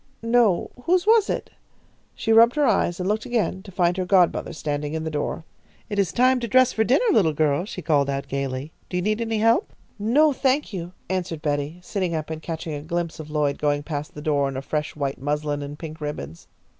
[0.23, 1.51] No, whose was it?
[2.15, 5.45] She rubbed her eyes and looked again, to find her godmother standing in the door.
[5.91, 8.71] "It is time to dress for dinner, little girl," she called, gaily.
[8.89, 12.81] "Do you need any help?" "No, thank you," answered Betty, sitting up and catching a
[12.81, 16.47] glimpse of Lloyd going past the door in a fresh white muslin and pink ribbons.